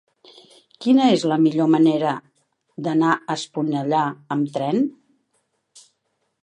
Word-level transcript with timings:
Quina 0.85 1.09
és 1.17 1.25
la 1.31 1.37
millor 1.43 1.69
manera 1.73 2.13
d'anar 2.87 3.13
a 3.17 3.37
Esponellà 3.37 4.03
amb 4.37 4.53
tren? 4.59 4.85